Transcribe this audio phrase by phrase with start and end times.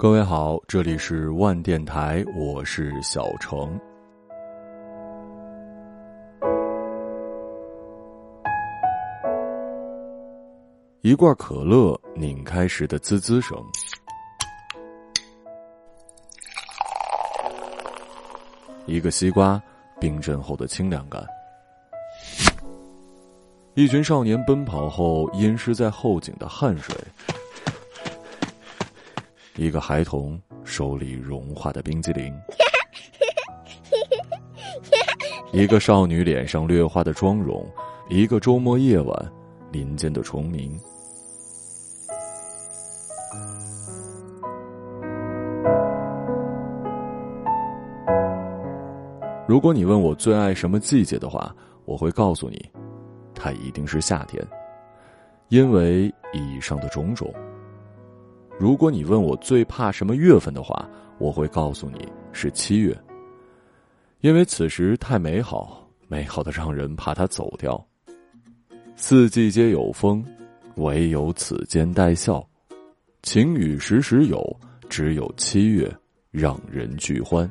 [0.00, 3.76] 各位好，这里是万电台，我是小程。
[11.00, 13.60] 一罐可乐拧开时的滋滋声，
[18.86, 19.60] 一个西瓜
[19.98, 21.26] 冰镇后的清凉感，
[23.74, 26.94] 一群少年奔跑后淹湿在后颈的汗水，
[29.58, 32.32] 一个孩童手里融化的冰激凌，
[35.50, 37.68] 一个少女脸上略化的妆容，
[38.08, 39.32] 一个周末夜晚
[39.72, 40.78] 林间的虫鸣。
[49.48, 51.52] 如果你问我最爱什么季节的话，
[51.84, 52.70] 我会告诉你，
[53.34, 54.40] 它一定是夏天，
[55.48, 57.34] 因为以上的种种。
[58.58, 62.96] 如果你问我最怕什么月份的话，我会告诉你是七月，
[64.20, 67.82] 因为此时太美好，美好的让人怕它走掉。
[68.96, 70.24] 四季皆有风，
[70.74, 72.44] 唯有此间带笑。
[73.22, 74.44] 晴雨时时有，
[74.88, 75.88] 只有七月
[76.32, 77.48] 让人俱欢。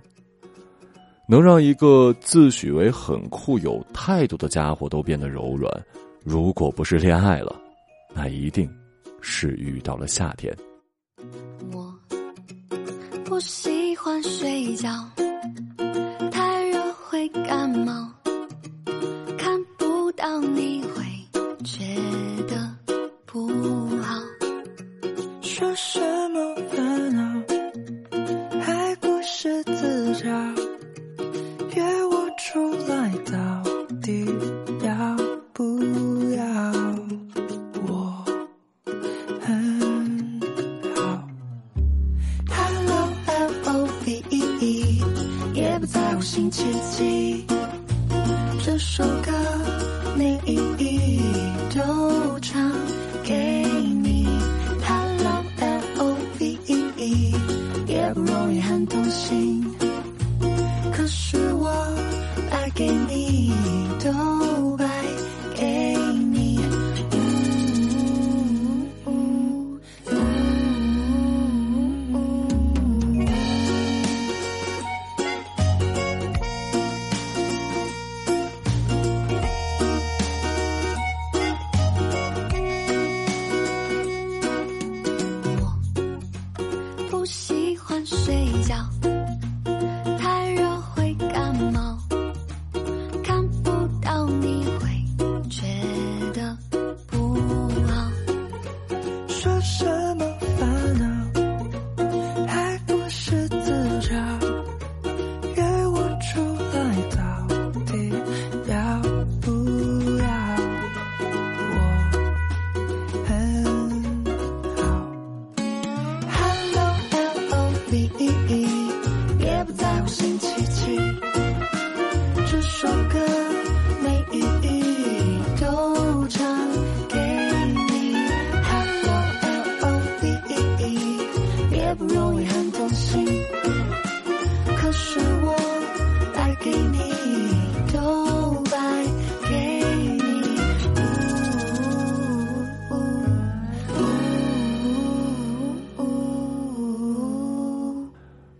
[1.30, 5.72] 能让一个自诩为很酷、有态度的家伙都变得柔软，
[6.26, 7.56] 如果不是恋爱了，
[8.14, 8.70] 那一定
[9.22, 10.54] 是遇到了夏天。
[11.74, 11.94] 我
[13.26, 14.90] 不喜欢睡觉，
[16.32, 18.08] 太热会感冒，
[19.38, 20.84] 看不到你。
[63.30, 63.52] 你，
[64.00, 64.57] 懂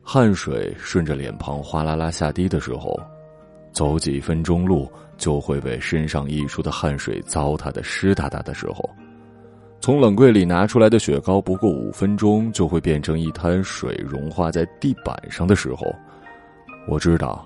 [0.10, 2.98] 汗水顺着脸庞哗啦啦下滴的时候，
[3.74, 8.90] 走几分钟路就会被身上溢出的汗水糟蹋的湿哒哒的时候，
[9.82, 15.86] 从冷柜里拿出来的雪糕不过五分钟就会变成一滩水融化在地板上的时候，
[16.88, 17.46] 我知道，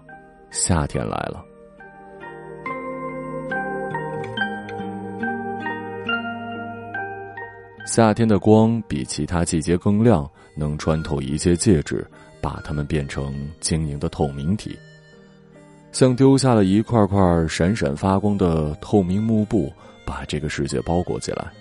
[0.52, 1.44] 夏天来了。
[7.88, 12.08] 夏天的光比其他季节更亮，能穿透一切介质，
[12.42, 14.78] 把它们变成晶莹的透明体，
[15.92, 19.72] 像丢下了一块块闪闪发光的透明幕布，
[20.06, 21.52] 把这个世界包裹起来。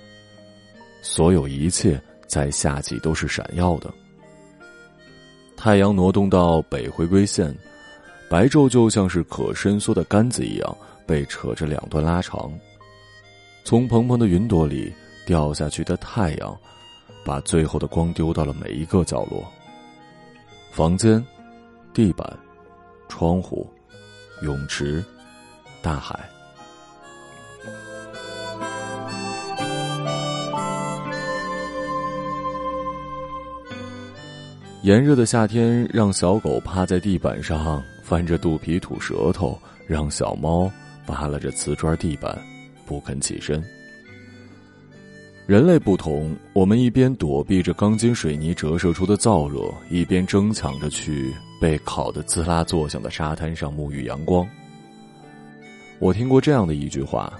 [1.02, 3.92] 所有一切在夏季都是闪耀的。
[5.56, 7.54] 太阳挪动到北回归线，
[8.28, 12.50] 白昼就像是可伸缩的杆子一样被扯着两端拉长，
[13.64, 14.92] 从蓬蓬的云朵里。
[15.26, 16.58] 掉下去的太阳，
[17.24, 19.44] 把最后的光丢到了每一个角落。
[20.70, 21.24] 房间、
[21.92, 22.38] 地板、
[23.08, 23.68] 窗户、
[24.42, 25.04] 泳池、
[25.82, 26.18] 大海。
[34.82, 40.70] 炎热的夏天，让小狗趴在地板上翻着肚皮吐舌头，让小猫
[41.04, 42.38] 扒拉着瓷砖地板，
[42.86, 43.62] 不肯起身。
[45.50, 49.58] 人类不同，我们一边躲避着钢筋水泥折射出的燥热，
[49.90, 54.48] 一边争抢着去被烤得滋啦作响的沙滩上沐浴阳光。
[55.98, 57.36] 我听过这样的一句话：“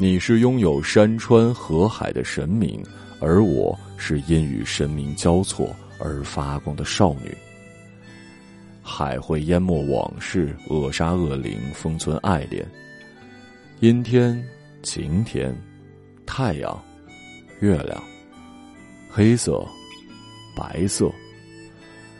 [0.00, 2.82] 你是拥有山川河海的神明，
[3.20, 7.36] 而我是因与神明交错而发光的少女。”
[8.80, 12.66] 海会淹没往事，扼杀恶灵，封存爱恋。
[13.80, 14.42] 阴天，
[14.82, 15.54] 晴天，
[16.24, 16.82] 太阳。
[17.60, 18.02] 月亮，
[19.10, 19.62] 黑色，
[20.56, 21.12] 白色。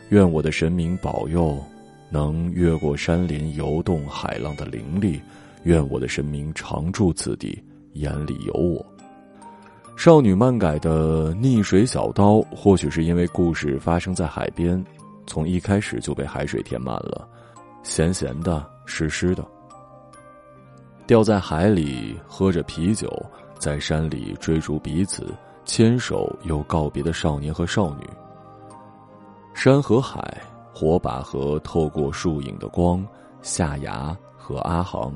[0.09, 1.57] 愿我的神明保佑，
[2.11, 5.19] 能越过山林，游动海浪的灵力。
[5.63, 7.59] 愿我的神明常驻此地，
[7.93, 8.85] 眼里有我。
[9.97, 14.83] 少女漫改的《溺水小刀》，或许是因为故事发生在海边，
[15.25, 17.27] 从一开始就被海水填满了，
[17.81, 19.43] 咸咸的，湿湿的。
[21.07, 23.09] 掉在海里，喝着啤酒。
[23.61, 25.27] 在山里追逐彼此，
[25.65, 28.09] 牵手又告别的少年和少女。
[29.53, 30.19] 山和海，
[30.73, 33.05] 火把和透过树影的光，
[33.43, 35.13] 夏芽和阿航。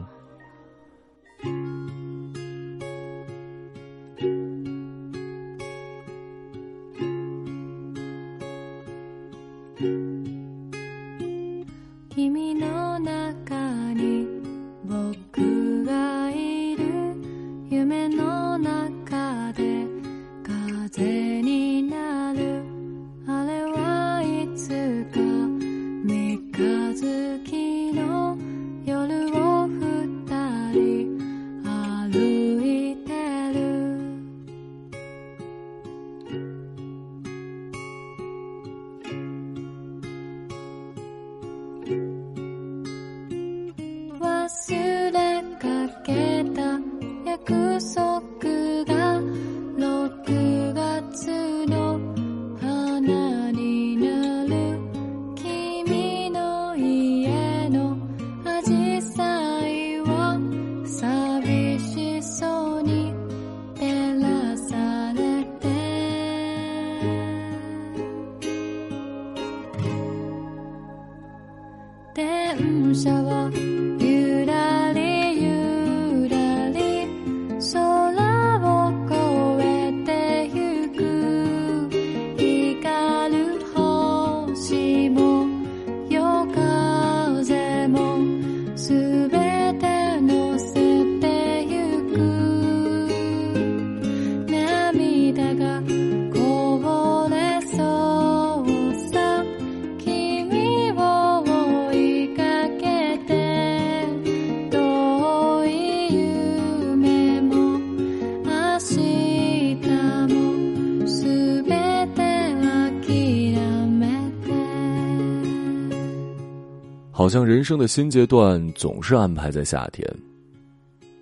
[117.18, 120.06] 好像人生的新阶段总是安排在夏天，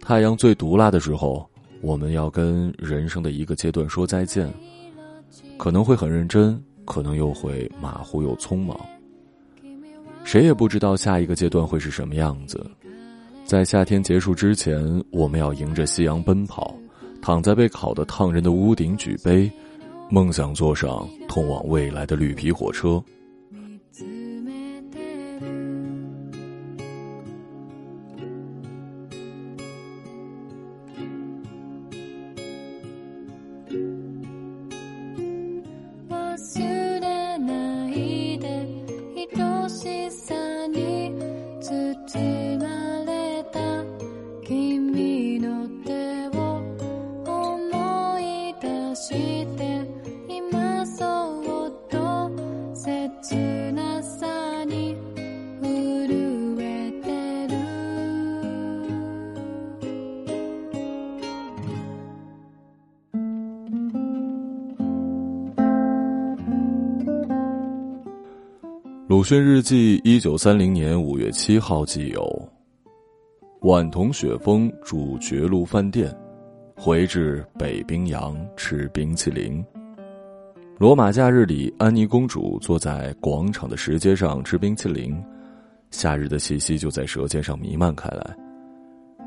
[0.01, 1.47] 太阳最毒辣的时候，
[1.81, 4.51] 我们要跟人生的一个阶段说再见，
[5.55, 8.75] 可能会很认真，可能又会马虎又匆忙。
[10.23, 12.65] 谁也不知道下一个阶段会是什么样子，
[13.45, 16.75] 在夏天结束之前，我们要迎着夕阳奔跑，
[17.21, 19.47] 躺在被烤得烫人的屋顶举杯，
[20.09, 22.99] 梦想坐上通往未来的绿皮火车。
[69.23, 72.49] 鲁迅日记，一九三零年五月七号记有：
[73.61, 76.13] 晚同雪峰住绝路饭店，
[76.75, 79.63] 回至北冰洋吃冰淇淋。
[80.77, 85.15] 罗马假日里，安妮公主坐在广场的石阶上吃冰淇淋，
[85.89, 88.35] 夏日的气息就在舌尖上弥漫开来，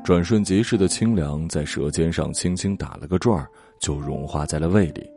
[0.03, 3.43] 转瞬即逝的清凉在舌尖上轻轻打了个转，
[3.79, 5.09] 就融化在了胃里。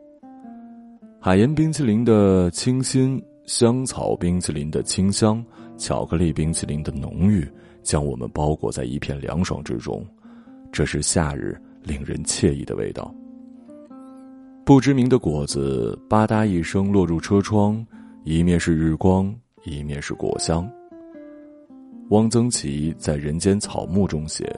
[1.19, 3.23] 海盐冰淇淋的清新。
[3.45, 5.43] 香草冰淇淋的清香，
[5.77, 7.47] 巧克力冰淇淋的浓郁，
[7.83, 10.05] 将我们包裹在一片凉爽之中。
[10.71, 13.13] 这是夏日令人惬意的味道。
[14.63, 17.85] 不知名的果子吧嗒一声落入车窗，
[18.23, 20.69] 一面是日光，一面是果香。
[22.09, 24.53] 汪曾祺在《人间草木》中写：“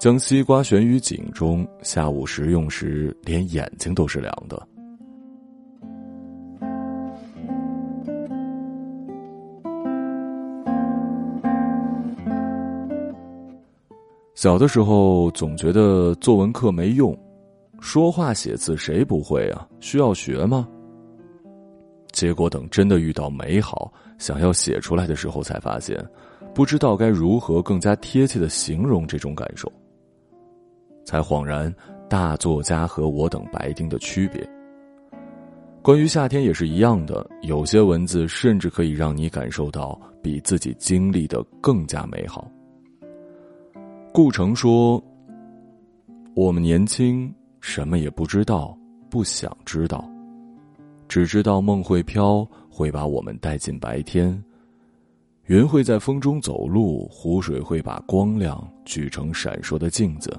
[0.00, 4.60] 将西瓜悬于井中，下午食用时，连眼睛都是凉的。”
[14.44, 17.18] 小的时候总觉得作文课没用，
[17.80, 19.66] 说话写字谁不会啊？
[19.80, 20.68] 需要学吗？
[22.12, 25.98] 结果等真的遇到美好，想要写出来的时候，才发现，
[26.54, 29.72] 不知道该如何更加贴切的形容这种感受。
[31.06, 31.74] 才恍然，
[32.06, 34.46] 大作家和我等白丁的区别。
[35.80, 42.46] 关于夏天也是一样的，有些文字甚至可以让你感受到比自己经历的更加美好。
[44.16, 45.02] 顾城说
[46.36, 48.78] ：“我们年轻，什么也不知道，
[49.10, 50.08] 不想知道，
[51.08, 54.40] 只知道梦会飘，会把我们带进白天。
[55.46, 60.32] 云会在风中走路，湖水会把光亮聚成闪烁的镜子。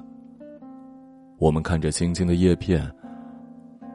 [1.38, 2.90] 我们看着青青的叶片，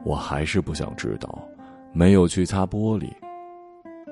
[0.05, 1.43] 我还是不想知道，
[1.91, 3.09] 没有去擦玻璃。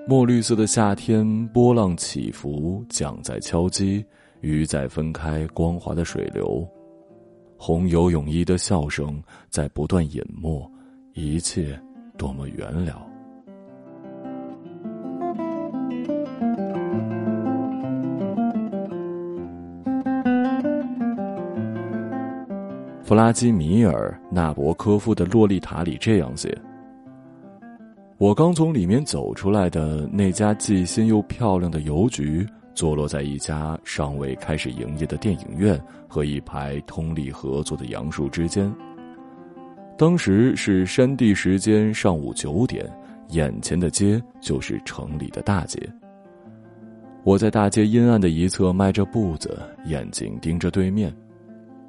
[0.07, 4.03] 墨绿色的夏天，波浪起伏，桨在敲击。”
[4.41, 6.65] 鱼在分开光滑的水流，
[7.57, 10.71] 红游泳衣的笑声在不断隐没，
[11.13, 11.77] 一切
[12.17, 13.05] 多么圆了。
[23.03, 26.55] 弗拉基米尔·纳博科夫的《洛丽塔》里这样写
[28.19, 38.73] ：“我刚从里面走出来的那家既新又漂亮的邮局。”坐落在一家尚未开始营业的电影院和一排通力合作的杨树之间。
[39.97, 42.89] 当时是山地时间上午九点，
[43.29, 45.77] 眼前的街就是城里的大街。
[47.25, 51.13] 我在大街阴暗的一侧迈着步子，眼睛盯着对面，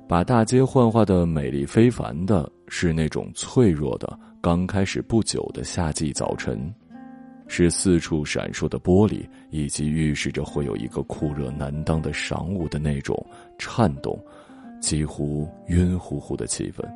[0.08, 6.58] 把大街幻化的美丽非凡的是那种脆弱的刚开始不久的夏季早晨。
[7.52, 13.26] 是四处闪烁的玻璃，以及预示着会有一个酷热难当的晌午的那种
[13.58, 14.16] 颤动，
[14.80, 16.88] 几乎晕乎乎的气氛。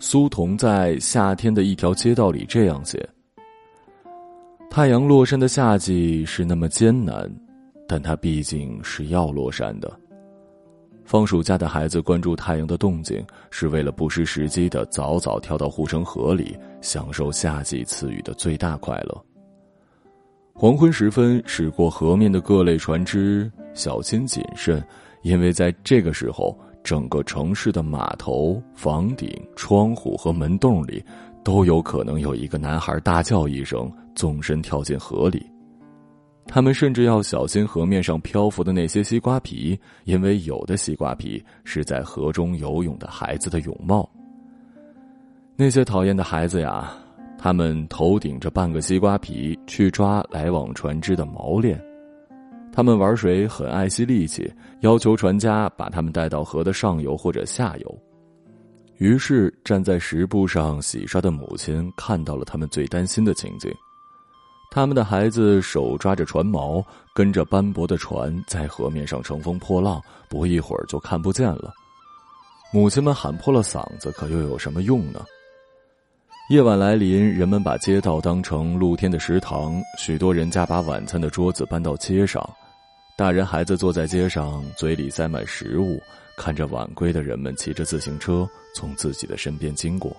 [0.00, 3.06] 苏童在《夏天的一条街道》里这样写
[4.70, 7.30] ：“太阳落山的夏季是那么艰难，
[7.86, 9.94] 但它毕竟是要落山的。”
[11.08, 19.24] 放暑假的孩子关注太阳的动静，是为了不失时机的早早跳到护城河里，享受夏季赐予的最大快乐。
[20.52, 24.86] 黄昏时分，驶过河面的各类船只小心谨慎，
[25.22, 31.02] 因为在这个时候，整个城市的码头、房顶、窗户和门洞里，
[31.42, 35.46] 都有可能有一个男孩大叫一声，纵身跳进河里。
[36.50, 44.08] 他们甚至要小心河面上漂浮的那些西瓜皮，因为有的西瓜皮是在河中游泳的孩子的泳帽。
[45.54, 46.90] 那些讨厌的孩子呀，
[47.36, 51.78] 他们头顶着半个西瓜皮去抓来往船只的锚链，
[52.72, 54.50] 他们玩水很爱惜力气，
[54.80, 57.98] 要求船家把他们带到河的上游或者下游。
[58.96, 63.70] 于是站在石埠上洗刷的母亲看到了他们最担心的情景。
[64.70, 66.84] 他们的孩子手抓着船锚，
[67.14, 71.72] 跟着斑驳的船在河面上乘风破浪，不一会儿就看不见了。
[72.70, 75.24] 母亲们喊破了嗓子，可又有什么用呢？
[76.50, 82.46] 夜晚来临，人们把街道当成露天的食堂，许多人家把晚餐的桌子搬到街上，
[83.16, 85.98] 大人孩子坐在街上，嘴里塞满食物，
[86.36, 90.14] 看着晚归的人们骑着自行车从自己的身边经过。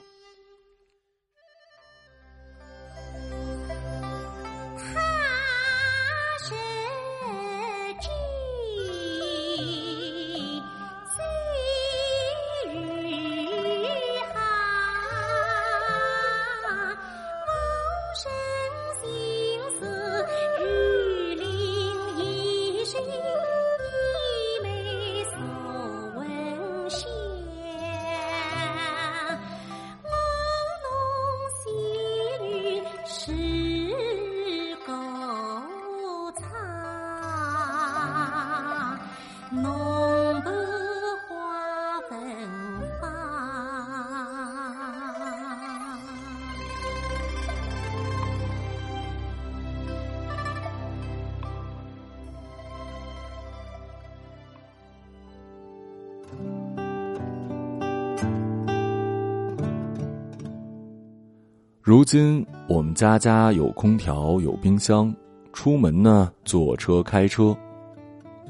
[61.89, 65.11] 如今我们家家有空调，有冰箱，
[65.51, 67.57] 出门呢坐车开车。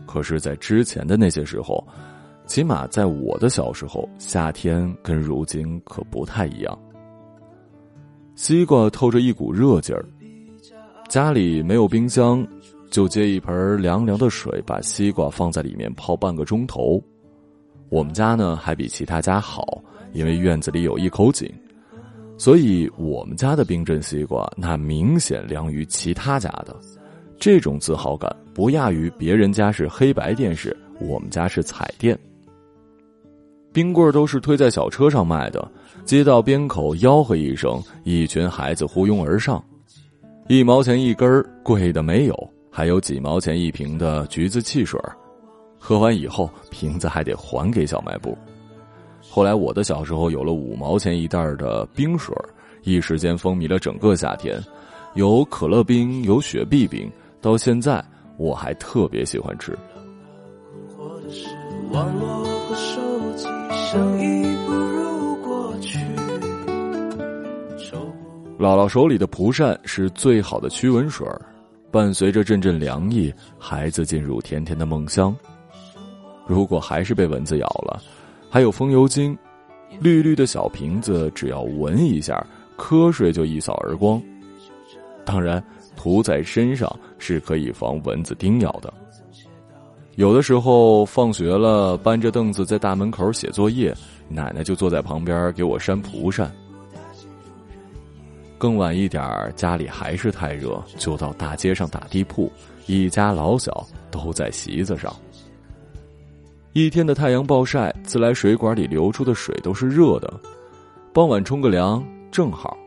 [0.06, 1.82] 可是，在之前的那些时候，
[2.46, 6.78] 起码在我的小时候，夏天跟如今可不太一样。
[8.36, 10.06] 西瓜透着一股热劲儿，
[11.08, 12.46] 家里没有冰箱，
[12.92, 17.02] 就接一盆凉凉的水，把西瓜放在里面泡半个钟头。
[17.88, 19.82] 我们家呢还比其他家好，
[20.12, 21.50] 因为院子里有一口井，
[22.40, 26.74] 所以我们家的冰镇西瓜那明显凉于其他家的。
[27.38, 32.18] 这种自豪感不亚于别人家是黑白电视，我们家是彩电。
[33.74, 35.70] 冰棍都是推在小车上卖的，
[36.06, 39.62] 街道边口吆喝一声，一群孩子呼拥而上，
[40.48, 44.98] 一毛钱一根，贵的没有，还有几毛钱一瓶的橘子汽水，
[45.78, 48.38] 喝完以后瓶子还得还给小卖部。
[49.40, 52.36] 后来我的小时候有了五毛钱一袋的冰水，
[52.84, 54.62] 一时间风靡了整个夏天，
[55.14, 57.10] 有可乐冰，有雪碧冰。
[57.40, 58.04] 到现在，
[58.36, 59.72] 我还特别喜欢吃。
[68.60, 71.26] 姥姥手里的蒲扇是最好的驱蚊水
[71.90, 75.34] 伴随着阵阵凉意，孩子进入甜甜的梦乡。
[76.46, 78.02] 如果还是被蚊子咬了，
[78.50, 79.38] 还有风油精，
[80.00, 82.46] 绿绿的小瓶子，只要闻一下，
[82.78, 84.22] 瞌睡就一扫而光。
[85.24, 85.64] 当然。
[86.02, 88.94] 涂在身上是可以防蚊子叮咬的。
[90.16, 93.94] 有的时候放学了，搬着凳子在大门口写作业，
[94.30, 96.50] 奶奶就坐在旁边给我扇蒲扇。
[98.58, 99.22] 更晚一点
[99.58, 102.50] 家里还是太热，就到大街上打地铺，
[102.86, 105.14] 一家老小都在席子上。
[106.74, 110.34] 一天的太阳暴晒，自来水管里流出的水都是热的，
[111.14, 112.78] 傍晚冲个凉正好。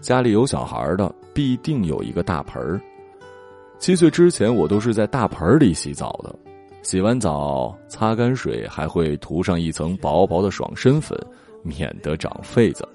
[0.00, 1.12] 家里有小孩的。
[1.34, 2.78] 必定有一个大盆儿。
[3.78, 6.34] 七岁之前，我都是在大盆里洗澡的。
[6.82, 11.18] 洗完澡，擦干水，还会涂上一层薄薄的爽身粉，
[11.62, 12.86] 免得长痱子。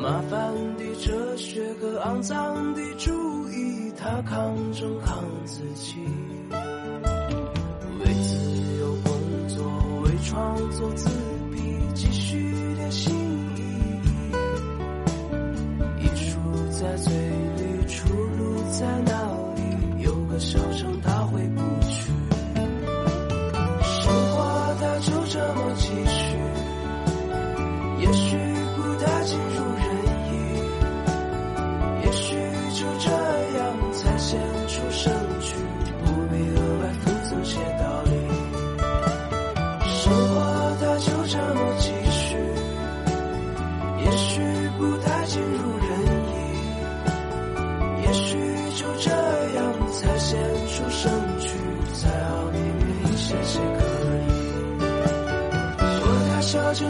[0.00, 3.10] 麻烦的哲学和肮脏的主
[3.50, 5.96] 义，他抗争抗自己，
[7.98, 9.12] 为自由工
[9.48, 9.62] 作，
[10.04, 11.29] 为创作自由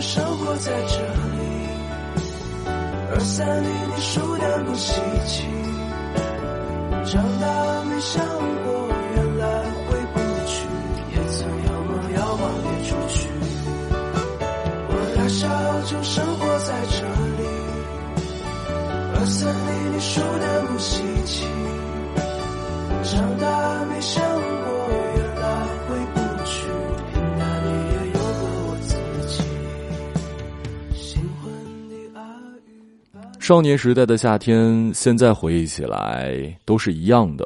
[0.00, 1.68] 生活在这里，
[3.12, 5.44] 二三里你数的不稀奇。
[7.04, 8.24] 长大没想
[8.64, 8.79] 过
[33.50, 37.44] 少年时代的夏天，现在回忆起来都是一样的，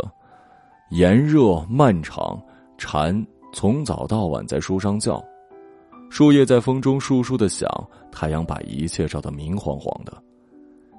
[0.91, 2.39] 炎热漫长，
[2.77, 5.25] 蝉从早到晚在树上叫，
[6.11, 7.67] 树叶在风中簌簌的响，
[8.13, 10.13] 太阳把一切照得明晃晃的，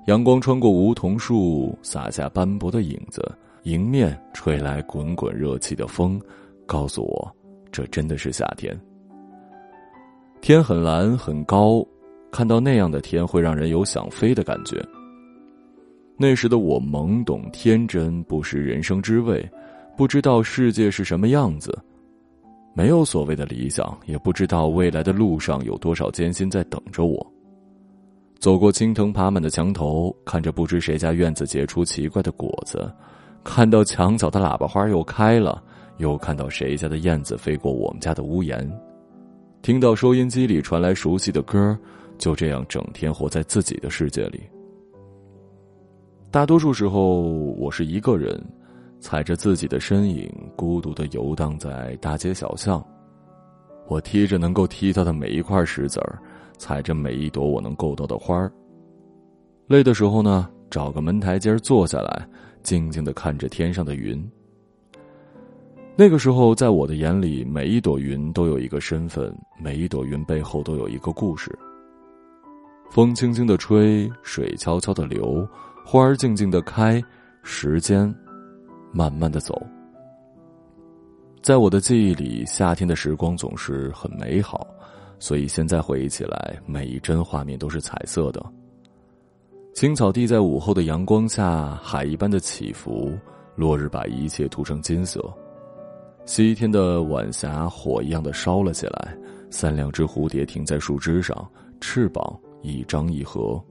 [0.08, 3.22] 阳光穿过梧桐树，洒下斑驳的影子，
[3.62, 6.20] 迎面吹来滚滚热气的风，
[6.65, 7.32] 告诉我，
[7.72, 8.76] 这真的是夏天。
[10.41, 11.86] 天很蓝很高，
[12.36, 14.86] 看到那样的天，会让人有想飞的感觉。
[16.17, 19.50] 那时的我懵懂天真，不识人生之味，
[19.95, 21.74] 不知道世界是什么样子，
[22.74, 27.26] 没有所谓的理想，也不知道未来的路上有多少艰辛在等着我。
[28.38, 32.93] 走过青藤爬满的墙头，看着不知谁家院子结出奇怪的果子，
[33.45, 35.63] 看到墙角的喇叭花又开了，
[36.00, 38.69] 又看到谁家的燕子飞过我们家的屋檐，
[39.62, 41.80] 听到收音机里传来熟悉的歌，
[42.17, 44.41] 就这样整天活在自己的世界里。
[46.32, 48.43] 大多数时候，我是一个人，
[48.99, 52.86] 踩着自己的身影，孤独的游荡在大街小巷。
[53.88, 56.19] 我踢着能够踢到的每一块石子儿，
[56.58, 58.51] 踩着每一朵我能够到的花儿。
[59.67, 62.28] 累的时候呢，找个门台阶坐下来，
[62.63, 64.28] 静静的看着天上的云。
[65.95, 71.58] 那个时候，在我的眼里，每一朵云都有一个身份，每一朵云背后都有一个故事。
[72.89, 75.48] 风轻轻的吹，水悄悄的流，
[75.84, 77.04] 花儿静静的开，
[77.43, 78.13] 时间
[78.93, 79.62] 慢慢的走。
[81.41, 84.65] 在我的记忆里，夏天的时光总是很美好，
[85.19, 88.43] 所以现在回忆起来，每一帧画面都是彩色的。
[89.74, 93.12] 青草地在午后的阳光下，海一般的起伏，
[93.56, 95.21] 落日把一切涂成金色。
[96.26, 99.15] 西天的晚霞火一样的烧了起来，
[99.52, 101.48] 三两只蝴蝶停在树枝上，
[101.80, 103.63] 翅膀一张一合。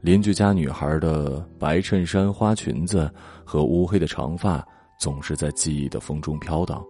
[0.00, 3.10] 邻居家女孩的白衬衫、花裙子
[3.44, 4.66] 和乌黑的长发，
[4.98, 6.84] 总是在记忆的风中飘荡。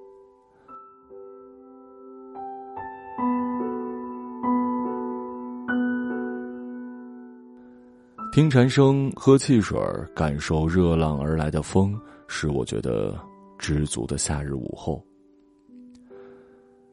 [8.32, 9.78] 听蝉声，喝汽水，
[10.14, 13.16] 感受热浪而来的风，是我觉得。
[13.62, 15.04] 知足的夏日午后，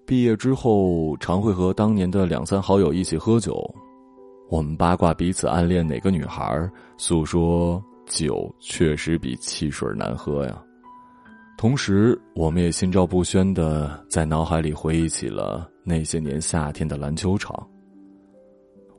[0.05, 3.73] 毕业之后常会和当年的两三好友一起喝酒，
[4.49, 10.63] 我们八卦彼此暗恋哪个女孩，诉说酒确实比汽水难喝呀。
[11.57, 17.67] 同时，我们也心照不宣的在脑海里回忆起了那些年夏天的篮球场。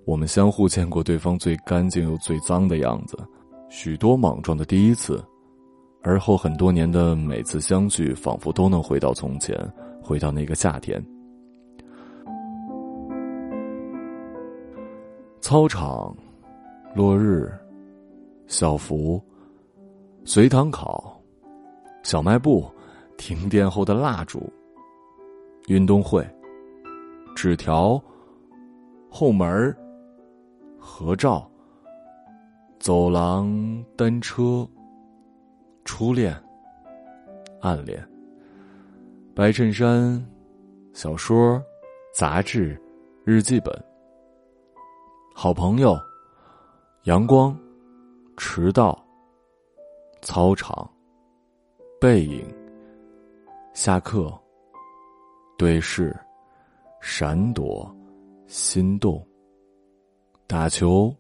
[0.04, 3.16] 我们相互见过对方最干净又最脏的样子，
[3.70, 5.24] 许多莽撞的第一次。
[6.02, 9.56] 而后很多年的每次相聚，仿佛都能回到从前，
[10.02, 11.04] 回到那个夏天。
[15.48, 16.14] 操场，
[16.94, 17.50] 落日，
[18.48, 19.18] 校服，
[20.22, 21.18] 随堂考，
[22.02, 22.70] 小卖部，
[23.16, 24.52] 停电后的蜡烛，
[25.68, 26.22] 运动会，
[27.34, 27.98] 纸条，
[29.08, 29.74] 后门
[30.78, 31.50] 合照，
[32.78, 34.68] 走廊，单车。
[35.82, 36.36] 初恋，
[37.62, 38.06] 暗恋，
[39.34, 40.22] 白衬衫，
[40.92, 41.58] 小说，
[42.12, 42.78] 杂志，
[43.24, 43.74] 日记本，
[45.40, 45.96] 好朋友，
[47.04, 47.56] 阳光，
[48.36, 49.00] 迟到，
[50.20, 50.90] 操场，
[52.00, 52.44] 背影，
[53.72, 54.36] 下课，
[55.56, 56.12] 对视，
[57.00, 57.88] 闪躲，
[58.48, 59.24] 心动，
[60.48, 61.14] 打球，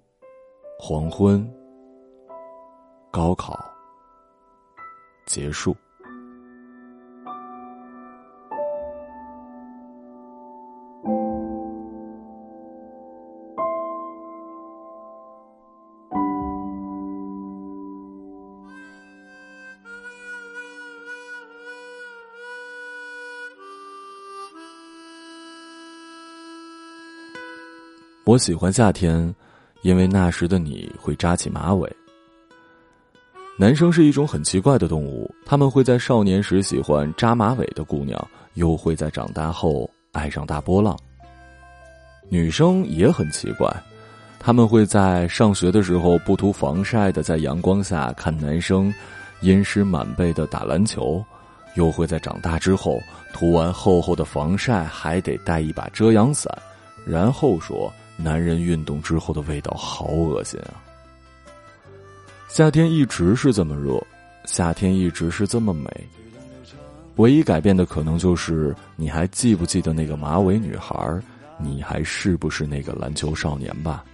[0.80, 1.48] 黄昏，
[3.12, 3.56] 高考。
[5.26, 5.76] 结束。
[28.28, 29.34] 我喜欢夏天，
[29.80, 31.90] 因为那时的你会扎起马尾。
[33.58, 40.94] 男生是一种很奇怪的动物，他们会在少年时喜欢扎马尾的姑娘，又会在长大后爱上大波浪。
[42.28, 43.66] 女生也很奇怪，
[44.38, 48.92] 他们会在上学的时候不涂防晒的在阳光下看男生
[49.40, 51.24] 阴湿满背的打篮球，
[51.76, 53.00] 又会在长大之后
[53.32, 56.54] 涂完厚厚的防晒还得带一把遮阳伞，
[57.06, 60.74] 然后说男人运动之后的味道好恶心啊。
[62.48, 63.98] 夏天一直是这么热，
[64.44, 65.88] 夏天一直是这么美。
[67.16, 71.20] 唯一改变的可能就是，你还记不记得那个马尾女孩？
[71.58, 74.04] 你还是不是那个篮球少年吧？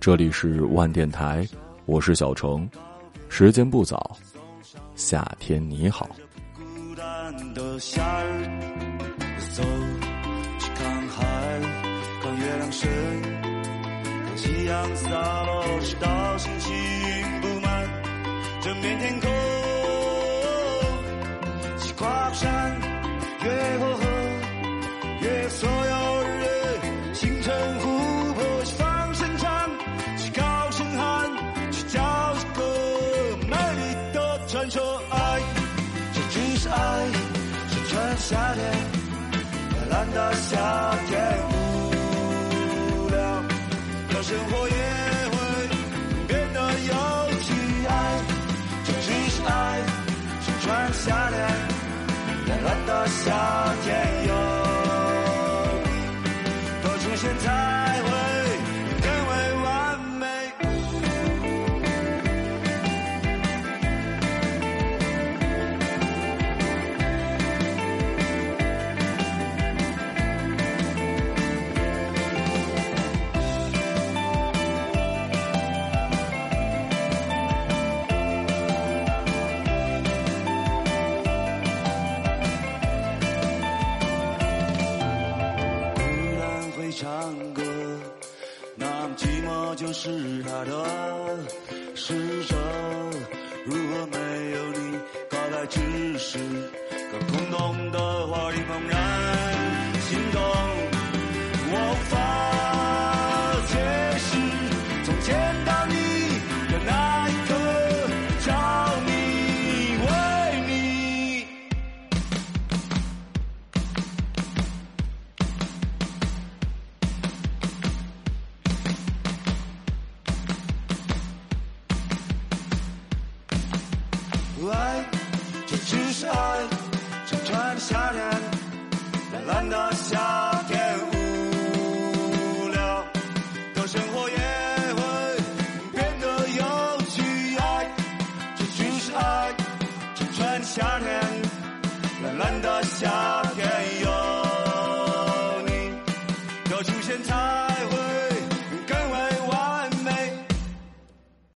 [0.00, 1.46] 这里是万电台，
[1.84, 2.68] 我是小程，
[3.28, 4.16] 时间不早，
[5.00, 6.10] 夏天你好。
[6.54, 8.46] 孤单的夏日
[9.54, 9.62] 走
[10.58, 11.24] 去看海，
[12.22, 12.86] 看月亮升，
[14.36, 15.08] 夕阳洒
[15.44, 16.70] 落，直到星星
[17.40, 17.88] 布满
[18.60, 19.29] 这片天空。
[44.40, 44.74] 生活也
[45.28, 45.36] 会
[46.26, 46.94] 变得有
[47.42, 47.52] 趣。
[47.86, 47.92] 爱，
[48.86, 49.82] 这只是爱，
[50.40, 51.36] 是穿夏天，
[52.48, 53.59] 在蓝的笑